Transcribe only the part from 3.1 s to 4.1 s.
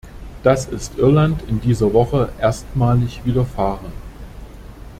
widerfahren.